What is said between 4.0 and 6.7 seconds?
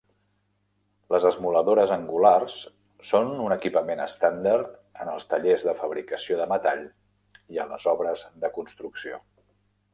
estàndard en els tallers de fabricació de